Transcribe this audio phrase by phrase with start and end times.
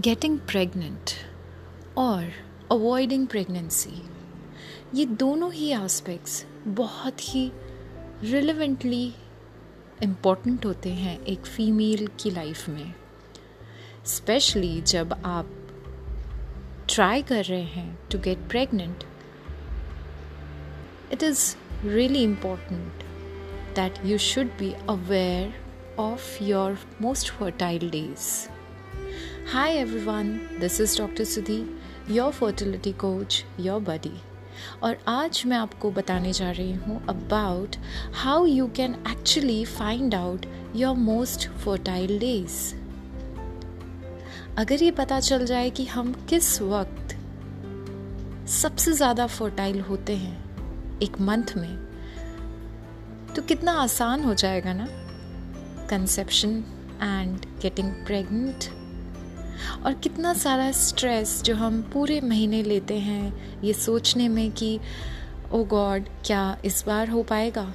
[0.00, 1.10] Getting pregnant
[1.96, 2.30] और
[2.72, 4.02] avoiding pregnancy
[4.94, 7.52] ये दोनों ही एस्पेक्ट्स बहुत ही
[8.22, 9.14] रिलेवेंटली
[10.02, 12.94] इंपॉर्टेंट होते हैं एक फ़ीमेल की लाइफ में।
[14.06, 15.50] स्पेशली जब आप
[16.94, 19.04] ट्राई कर रहे हैं to get pregnant
[21.12, 23.04] it is really important
[23.76, 25.54] that you should be aware
[25.98, 28.53] of your most fertile days
[29.46, 31.22] Hi everyone, this is Dr.
[31.22, 31.68] Sudhi,
[32.08, 34.12] your fertility coach, your buddy.
[34.82, 37.76] और आज मैं आपको बताने जा रही हूँ about
[38.14, 42.56] how you can actually find out your most fertile days
[44.58, 47.14] अगर ये पता चल जाए कि हम किस वक्त
[48.50, 51.76] सबसे ज़्यादा फर्टाइल होते हैं एक मंथ में
[53.36, 54.86] तो कितना आसान हो जाएगा ना
[55.90, 56.56] कंसेप्शन
[57.02, 58.83] एंड गेटिंग प्रेग्नेंट
[59.86, 64.80] और कितना सारा स्ट्रेस जो हम पूरे महीने लेते हैं ये सोचने में कि
[65.52, 67.74] ओ गॉड क्या इस बार हो पाएगा?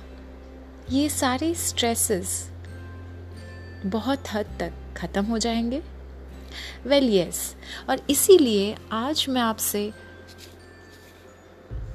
[0.91, 2.51] ये सारे स्ट्रेसेस
[3.85, 5.83] बहुत हद तक ख़त्म हो जाएँगे।
[6.85, 7.89] Well well, yes yes.
[7.89, 9.93] और इसीलिए आज मैं आपसे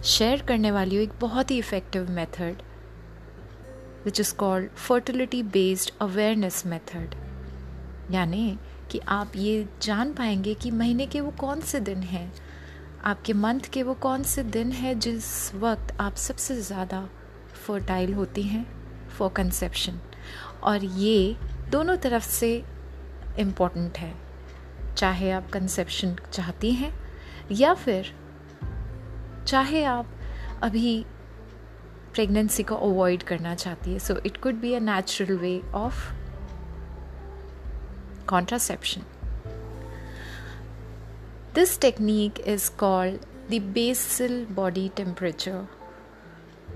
[0.04, 2.56] शेयर करने वाली हूँ एक बहुत ही effective method
[4.04, 7.14] which is called fertility based awareness method
[8.10, 8.58] यानी
[8.90, 12.32] कि आप ये जान पाएँगे कि महीने के वो कौन से दिन हैं?
[13.04, 17.08] आपके मंथ के वो कौन से दिन हैं जिस वक्त आप सबसे ज़्यादा
[17.66, 18.66] फर्टाइल होती हैं
[19.08, 19.98] फॉर कंसेप्शन
[20.62, 21.36] और ये
[21.70, 22.52] दोनों तरफ़ से
[23.38, 24.14] इंपॉर्टेंट है।
[24.96, 26.92] चाहे आप कंसेप्शन चाहती हैं
[27.52, 28.14] या फिर
[29.46, 30.06] चाहे आप
[30.62, 31.04] अभी
[32.14, 36.12] प्रेगनेंसी को अवॉइड करना चाहती है। So it could be a natural way of
[38.26, 39.04] contraception.
[41.54, 45.66] This technique is called the basal body temperature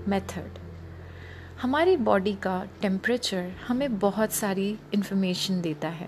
[0.05, 0.59] method.
[1.61, 6.07] हमारी बॉडी का टेम्परेचर हमें बहुत सारी इन्फॉर्मेशन देता है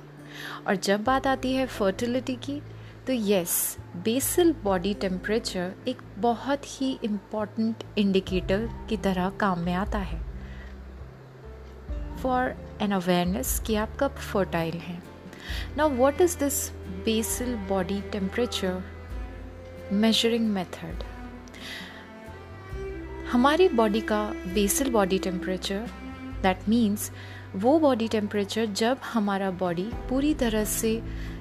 [0.68, 2.59] और जब बात आती है फर्टिलिटी की
[3.07, 10.00] तो यस बेसल बॉडी टेम्परेचर एक बहुत ही इंपॉर्टेंट इंडिकेटर की तरह काम में आता
[10.00, 10.22] है
[12.24, 15.01] फॉर एन अवेयरनेस कि आप कब फर्टाइल हैं
[15.75, 16.72] Now, what is this
[17.06, 18.81] basal body temperature
[19.91, 21.03] measuring method?
[23.31, 24.22] हमारी बॉडी का
[24.53, 25.85] basal body temperature
[26.41, 27.12] that means
[27.56, 30.91] वो बॉडी टेम्परेचर जब हमारा बॉडी पूरी तरह से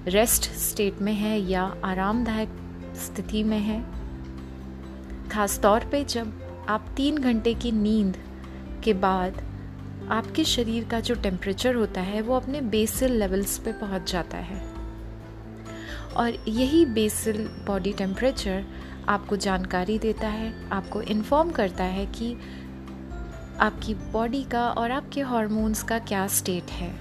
[0.06, 3.80] रेस्ट स्टेट में है या आरामदायक स्थिति में है
[5.28, 6.32] खास तौर पे जब
[6.68, 8.16] आप तीन घंटे की नींद
[8.84, 9.42] के बाद
[10.08, 14.60] आपके शरीर का जो टेम्परेचर होता है, वो अपने बेसल लेवल्स पे पहुँच जाता है।
[16.16, 18.64] और यही बेसल बॉडी टेम्परेचर
[19.08, 22.36] आपको जानकारी देता है, आपको इन्फॉर्म करता है कि
[23.60, 26.94] आपकी बॉडी का और आपके हॉर्मोन्स का क्या स्टेट है।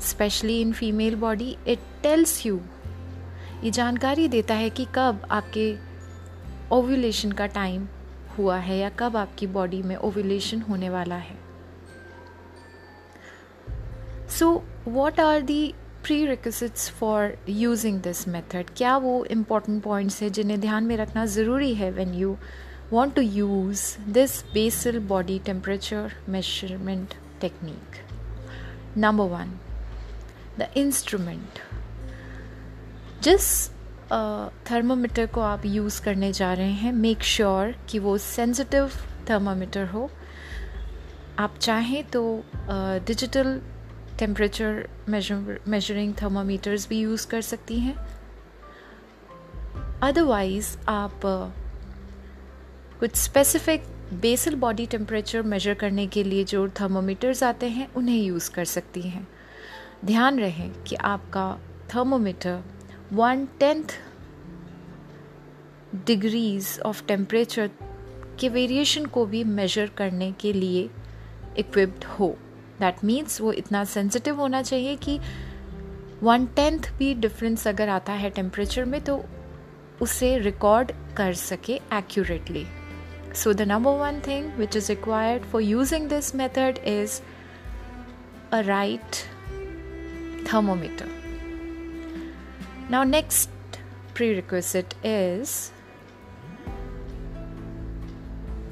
[0.00, 2.60] Specially in female body it tells you
[3.64, 5.76] ये जानकारी देता है कि कब आपके
[6.72, 7.88] ओव्यूलेशन का टाइम
[8.38, 11.43] हुआ है या कब आपकी बॉडी में ओव्यूलेशन होने वाला है।
[14.38, 15.74] So what are the
[16.26, 21.74] prerequisites for using this method क्या वो इंपॉर्टेंट पॉइंट्स है जिन्हें ध्यान में रखना ज़रूरी
[21.74, 22.36] है when you
[22.92, 28.00] want to use this basal body temperature measurement technique
[28.96, 29.58] number one
[30.58, 31.58] the instrument
[33.22, 33.70] जिस
[34.70, 38.90] थर्मोमीटर को आप यूज़ करने जा रहे हैं मेक श्योर sure कि वो सेंसिटिव
[39.30, 40.10] थर्मोमीटर हो।
[41.38, 42.44] आप चाहें तो
[43.06, 43.60] डिजिटल
[44.18, 44.88] टेम्परेचर
[45.68, 47.96] मेजरिंग थर्मामीटर्स भी यूज़ कर सकती हैं।
[50.02, 51.20] अदरवाइज़ आप
[53.00, 58.50] कुछ specific basal body temperature measure करने के लिए जो थर्मोमीटर्स आते हैं, उन्हें यूज़
[58.50, 59.28] कर सकती हैं।
[60.04, 61.58] ध्यान रहे कि आपका
[61.94, 62.62] thermometer
[63.12, 63.84] one tenth
[66.06, 67.70] degrees of temperature
[68.40, 70.90] के वेरिएशन को भी मेजर करने के लिए
[71.58, 72.36] इक्विप्ड हो।
[72.80, 75.18] दैट मीन्स वो इतना सेंसिटिव होना चाहिए कि
[76.22, 79.24] वन टेंथ भी डिफरेंस अगर आता है टेम्परेचर में तो
[80.02, 82.66] उसे रिकॉर्ड कर सके accurately
[83.34, 87.20] so the number one thing which is required for using this method is
[88.52, 89.24] a right
[90.44, 91.08] thermometer.
[92.88, 93.50] Now, next
[94.14, 95.72] prerequisite is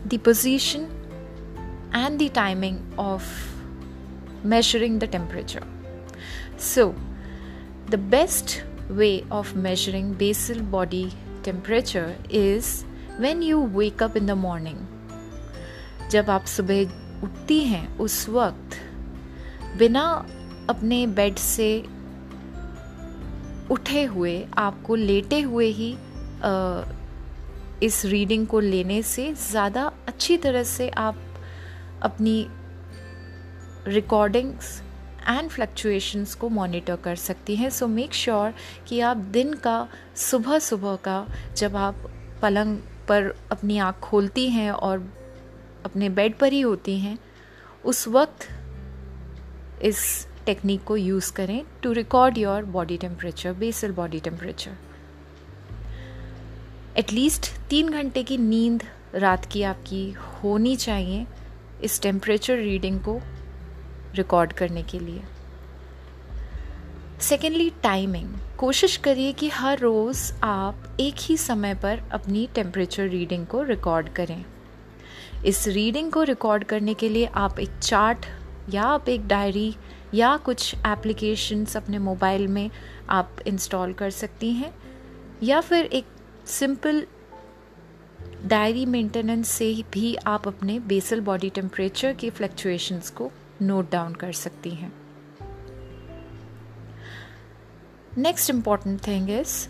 [0.04, 0.90] the position
[1.92, 3.51] and the timing of
[4.44, 5.66] measuring the temperature.
[6.56, 6.94] So,
[7.86, 11.12] the best way of measuring basal body
[11.42, 12.84] temperature is
[13.18, 14.86] when you wake up in the morning.
[16.10, 18.76] जब आप सुबह उठती हैं उस वक्त
[19.78, 20.02] बिना
[20.70, 21.68] अपने bed से
[23.70, 25.92] उठे हुए आपको लेटे हुए ही
[26.44, 26.82] आ,
[27.82, 31.18] इस रीडिंग को लेने से ज़्यादा अच्छी तरह से आप
[32.02, 32.46] अपनी
[33.86, 34.80] रिकॉर्डिंग्स
[35.28, 38.54] एंड फ्लक्चुएशंस को मॉनिटर कर सकती हैं। सो मेक श्योर
[38.88, 41.26] कि आप दिन का, सुबह सुबह का,
[41.56, 41.94] जब आप
[42.42, 45.12] पलंग पर अपनी आँख खोलती हैं और
[45.84, 47.18] अपने बेड पर ही होती हैं,
[47.84, 48.48] उस वक्त
[49.82, 54.76] इस टेक्निक को यूज़ करें to record your body temperature basal body temperature
[56.96, 58.82] at least तीन घंटे की नींद
[59.14, 61.26] रात की आपकी होनी चाहिए।
[61.82, 63.20] इस टेम्परेचर रीडिंग को
[64.14, 65.22] रिकॉर्ड करने के लिए।
[67.20, 73.46] सेकेंडली टाइमिंग कोशिश करिए कि हर रोज़ आप एक ही समय पर अपनी टेम्परेचर रीडिंग
[73.46, 74.44] को रिकॉर्ड करें।
[75.44, 78.26] इस रीडिंग को रिकॉर्ड करने के लिए आप एक चार्ट
[78.70, 79.74] या आप एक डायरी
[80.14, 82.70] या कुछ एप्लीकेशंस अपने मोबाइल में
[83.10, 84.72] आप इंस्टॉल कर सकती हैं,
[85.42, 86.06] या फिर एक
[86.46, 87.06] सिंपल
[88.44, 93.30] डायरी मेंटेनेंस से भी आप अपने बेसल बॉडी टेम्परेचर के फ्लक्चुएशंस को
[93.62, 94.92] नोट डाउन कर सकती हैं।
[98.18, 99.68] नेक्स्ट इंपॉर्टेंट थिंग इज़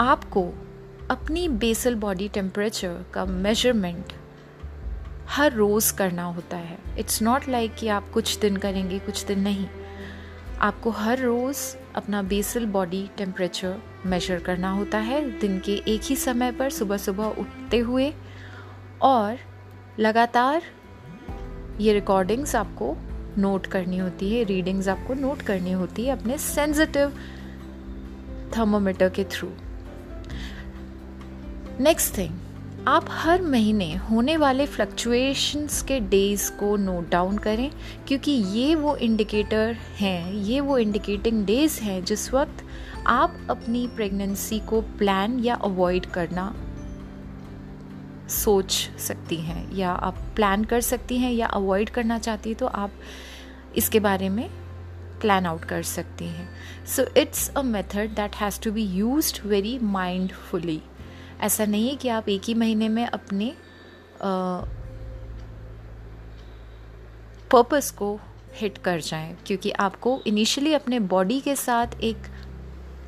[0.00, 0.42] आपको
[1.10, 4.12] अपनी बेसल बॉडी टेम्परेचर का मेज़रमेंट
[5.28, 9.40] हर रोज़ करना होता है। इट्स नॉट लाइक कि आप कुछ दिन करेंगे, कुछ दिन
[9.40, 9.66] नहीं।
[10.60, 16.16] आपको हर रोज़ अपना बेसल बॉडी टेम्परेचर मेजर करना होता है। दिन के एक ही
[16.16, 18.12] समय पर सुबह सुबह उठते हुए
[19.02, 19.38] और
[19.98, 20.62] लगातार
[21.80, 22.96] ये रिकॉर्डिंग्स आपको
[23.38, 27.12] नोट करनी होती है रीडिंग्स आपको नोट करनी होती है अपने सेंसिटिव
[28.56, 29.48] थर्मोमीटर के थ्रू
[31.80, 32.30] नेक्स्ट थिंग
[32.88, 37.70] आप हर महीने होने वाले फ्लक्चुएशंस के डेज़ को नोट डाउन करें,
[38.08, 42.64] क्योंकि ये वो इंडिकेटर हैं, ये वो इंडिकेटिंग डेज़ हैं जिस वक्त
[43.06, 46.54] आप अपनी प्रेगनेंसी को प्लान या अवॉइड करना
[48.28, 52.66] सोच सकती हैं या आप प्लान कर सकती हैं या अवॉइड करना चाहती हैं तो
[52.66, 52.92] आप
[53.76, 54.48] इसके बारे में
[55.20, 56.48] प्लान आउट कर सकती हैं।
[56.86, 60.80] So it's a method that has to be use very mindfully
[61.40, 63.52] ऐसा नहीं है कि आप एक ही महीने में अपने
[67.50, 68.18] पर्पस को
[68.56, 72.26] हिट कर जाएँ, क्योंकि आपको इनिशियली अपने बॉडी के साथ एक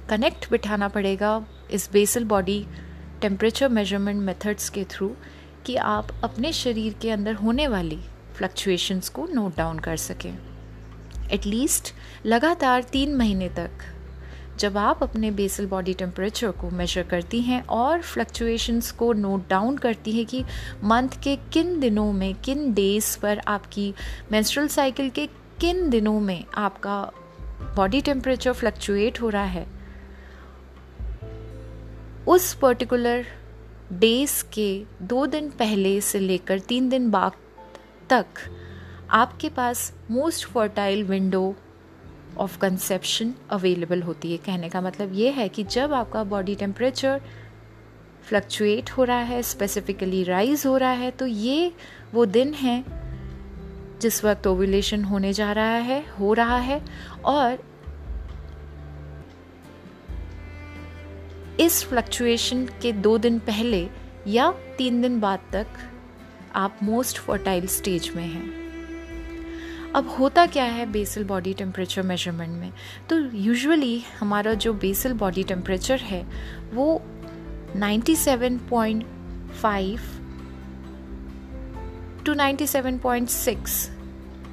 [0.08, 2.66] कनेक्ट बिठाना पड़ेगा। इस basal body
[3.20, 5.14] temperature measurement methods के थ्रू
[5.66, 7.98] कि आप अपने शरीर के अंदर होने वाली
[8.36, 10.38] फ्लक्चुएशंस को नोट डाउन कर सकें।
[11.32, 11.92] एटलीस्ट
[12.26, 13.70] लगातार तीन महीने तक
[14.58, 19.76] जब आप अपने बेसल बॉडी टेम्परेचर को मेजर करती हैं और फ्लक्चुएशंस को नोट डाउन
[19.76, 20.44] करती हैं कि
[20.84, 23.94] मंथ के किन दिनों में, किन डेज़ पर आपकी
[24.32, 25.26] मेंस्ट्रुअल साइकिल के
[25.60, 27.00] किन दिनों में आपका
[27.76, 29.75] बॉडी टेम्परेचर फ्लक्चुएट हो रहा है
[32.26, 33.26] उस पर्टिकुलर
[33.92, 37.32] डेज़ के दो दिन पहले से लेकर तीन दिन बाद
[38.10, 38.26] तक
[39.10, 41.56] आपके पास most fertile window
[42.38, 47.20] of conception available होती है कहने का मतलब ये है कि जब आपका बॉडी टेम्परेचर
[48.22, 51.72] फ्लक्चुएट हो रहा है स्पेसिफिकली राइज हो रहा है तो ये
[52.14, 52.84] वो दिन है
[54.00, 56.84] जिस वक्त ओवुलेशन होने जा रहा है, हो रहा है
[57.24, 57.75] और
[61.60, 63.88] इस फ्लक्चुएशन के दो दिन पहले
[64.26, 65.66] या तीन दिन बाद तक
[66.54, 68.66] आप मोस्ट फर्टाइल स्टेज में हैं।
[69.94, 72.72] अब होता क्या है बेसल बॉडी टेम्परेचर मेज़रमेंट में?
[73.08, 76.26] तो यूजुअली हमारा जो बेसल बॉडी टेम्परेचर है,
[76.74, 77.02] वो
[77.76, 80.00] 97.5
[82.26, 83.90] टू 97.6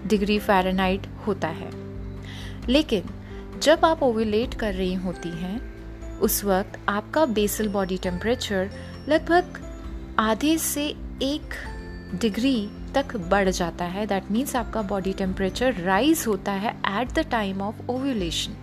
[0.08, 1.72] डिग्री फ़ारेनहाइट होता है।
[2.68, 3.04] लेकिन
[3.60, 5.73] जब आप ओवुलेट कर रही होती हैं
[6.24, 8.70] उस वक्त आपका बेसल बॉडी टेम्परेचर
[9.10, 9.60] लगभग
[10.20, 10.86] आधे से
[11.24, 11.54] एक
[12.22, 17.26] डिग्री तक बढ़ जाता है। दैट मीन्स आपका बॉडी टेम्परेचर राइज होता है at the
[17.32, 18.56] time of ovulation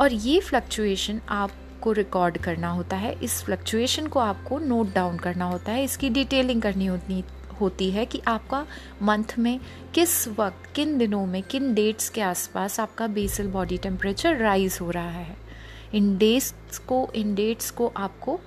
[0.00, 5.44] और ये फ्लक्चुएशन आपको रिकॉर्ड करना होता है। इस फ्लक्चुएशन को आपको नोट डाउन करना
[5.44, 7.24] होता है। इसकी डिटेलिंग करनी होती
[7.60, 8.64] होती है कि आपका
[9.02, 9.58] मंथ में
[9.94, 14.90] किस वक्त, किन दिनों में, किन डेट्स के आसपास आपका बेसल बॉडी टेम्परेचर राइज हो
[14.90, 15.36] रहा है।
[15.94, 18.40] इन डेट्स को इन डेट्स को आपको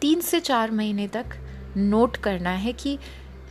[0.00, 1.24] तीन से चार महीने तक
[1.76, 2.98] नोट करना है कि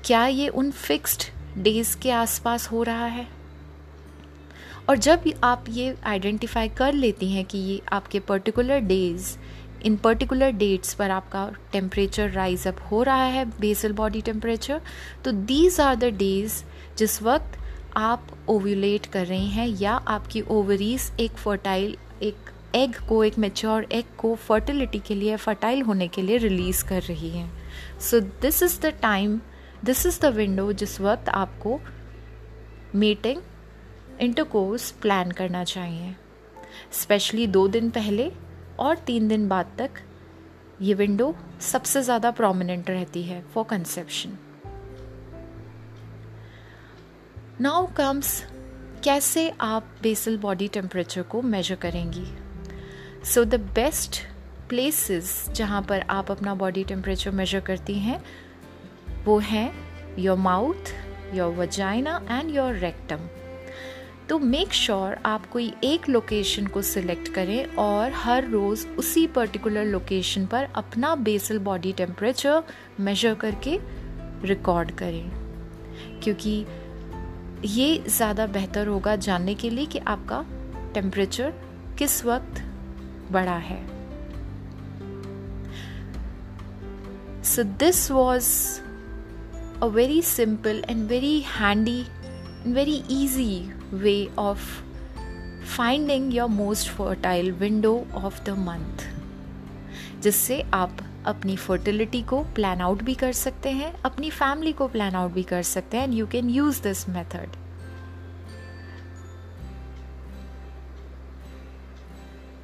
[0.06, 1.24] क्या ये उन फिक्स्ड
[1.63, 3.27] डेज़ के आसपास हो रहा है।
[4.89, 9.38] और जब आप ये आइडेंटिफाई कर लेती हैं कि ये आपके particular days
[9.84, 14.82] in particular dates पर आपका टेम्परेचर राइज अप हो रहा है बेसल बॉडी टेम्परेचर
[15.25, 16.63] तो दीज आर द डेज़
[16.98, 17.58] जिस वक्त
[17.98, 22.36] आप ओव्यूलेट कर रहे हैं या आपकी ओवरीज एक फर्टाइल एक
[22.75, 27.01] एग को एक मेच्योर एग को फर्टिलिटी के लिए फर्टाइल होने के लिए रिलीज़ कर
[27.01, 27.50] रही है।
[28.00, 29.39] So this is the time
[29.86, 31.80] this is the window जिस वक्त आपको
[32.96, 33.42] मीटिंग
[34.22, 36.15] इंटरकोर्स प्लान करना चाहिए।
[36.92, 38.32] स्पेशली दो दिन पहले
[38.80, 40.00] और तीन दिन बाद तक
[40.82, 44.38] ये विंडो सबसे ज़्यादा प्रोमिनेंट रहती है फॉर कंसेप्शन
[47.62, 48.42] नाउ कम्स
[49.03, 52.25] कैसे आप बेसल बॉडी टेम्परेचर को मेजर करेंगी?
[53.25, 54.18] सो द बेस्ट
[54.70, 58.24] प्लेसेस जहाँ पर आप अपना बॉडी टेम्परेचर मेजर करती हैं,
[59.25, 59.74] वो हैं
[60.20, 60.92] your mouth
[61.34, 63.20] your vagina and your rectum
[64.30, 69.27] तो मेक श्योर sure आप कोई एक लोकेशन को सिलेक्ट करें और हर रोज़ उसी
[69.27, 72.63] पर्टिकुलर लोकेशन पर अपना बेसल बॉडी टेम्परेचर
[73.00, 73.80] मेजर करके
[74.48, 75.32] रिकॉर्ड करें।
[76.24, 76.65] क्योंकि
[77.65, 80.46] ये ज़्यादा बेहतर होगा जानने के लिए कि आपका
[80.94, 81.53] टेम्परेचर
[81.98, 82.63] किस वक्त
[83.32, 83.82] बढ़ा है।
[87.44, 88.50] So this was
[89.82, 94.82] a very simple and very handy and very easy way of
[95.77, 99.08] finding your most fertile window of the month
[100.22, 105.15] जिससे आप अपनी फर्टिलिटी को प्लान आउट भी कर सकते हैं, अपनी फैमिली को प्लान
[105.15, 107.62] आउट भी कर सकते हैं and you can use this method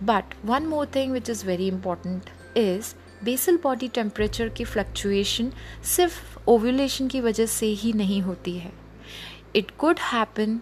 [0.03, 2.93] but one more thing which is very important is
[3.25, 5.51] basal body temperature की फ्लक्चुएशन
[5.95, 8.71] सिर्फ़ ओव्यूलेशन की वजह से ही नहीं होती है।
[9.55, 10.59] It could happen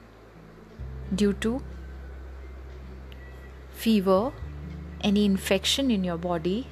[1.14, 1.60] due to
[3.84, 4.32] fever
[5.06, 6.64] any infection in your body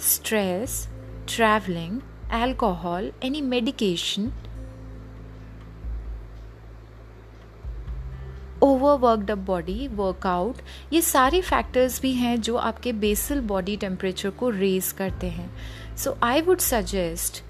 [0.00, 0.86] stress
[1.28, 2.00] travelling
[2.42, 4.32] alcohol any medication
[8.82, 10.60] overworked up body workout
[10.92, 15.50] ये सारे फैक्टर्स भी हैं जो आपके बेसल बॉडी टेम्परेचर को रेज करते हैं।
[15.96, 17.42] So I would suggest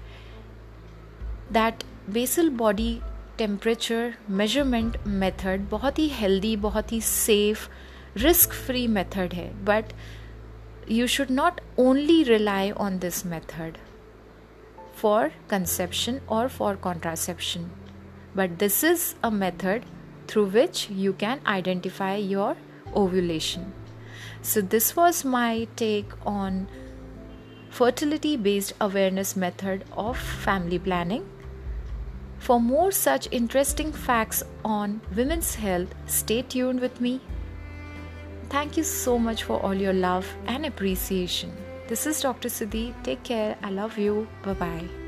[1.53, 2.99] that basal body
[3.37, 7.67] temperature measurement method बहुत ही हेल्दी बहुत ही सेफ़
[8.17, 9.93] रिस्क फ्री मेथड है। But
[10.91, 13.77] you should not only rely on this method
[14.95, 17.69] for conception और for contraception
[18.35, 19.83] but this is a method
[20.27, 22.55] through which you can identify your
[22.95, 23.73] ovulation.
[24.41, 26.67] So, this was my take on
[27.69, 31.27] fertility based awareness method of family planning.
[32.39, 37.21] For more such interesting facts on women's health, stay tuned with me.
[38.49, 41.53] Thank you so much for all your love and appreciation.
[41.87, 42.49] This is Dr.
[42.49, 42.93] Sudhi.
[43.03, 43.57] Take care.
[43.63, 44.27] I love you.
[44.43, 45.02] Bye bye.